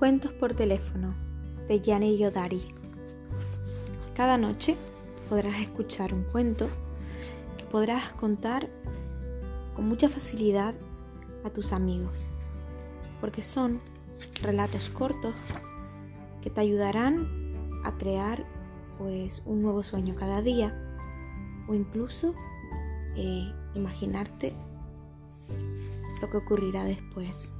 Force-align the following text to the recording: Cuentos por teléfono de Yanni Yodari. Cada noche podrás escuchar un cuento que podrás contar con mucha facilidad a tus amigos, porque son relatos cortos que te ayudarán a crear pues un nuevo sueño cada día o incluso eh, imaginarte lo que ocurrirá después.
Cuentos 0.00 0.32
por 0.32 0.54
teléfono 0.54 1.14
de 1.68 1.78
Yanni 1.78 2.16
Yodari. 2.16 2.62
Cada 4.16 4.38
noche 4.38 4.74
podrás 5.28 5.60
escuchar 5.60 6.14
un 6.14 6.22
cuento 6.22 6.70
que 7.58 7.66
podrás 7.66 8.10
contar 8.12 8.70
con 9.76 9.86
mucha 9.86 10.08
facilidad 10.08 10.72
a 11.44 11.50
tus 11.50 11.74
amigos, 11.74 12.24
porque 13.20 13.42
son 13.42 13.78
relatos 14.40 14.88
cortos 14.88 15.34
que 16.40 16.48
te 16.48 16.62
ayudarán 16.62 17.28
a 17.84 17.98
crear 17.98 18.46
pues 18.96 19.42
un 19.44 19.60
nuevo 19.60 19.82
sueño 19.82 20.14
cada 20.14 20.40
día 20.40 20.96
o 21.68 21.74
incluso 21.74 22.34
eh, 23.16 23.52
imaginarte 23.74 24.54
lo 26.22 26.30
que 26.30 26.38
ocurrirá 26.38 26.84
después. 26.84 27.52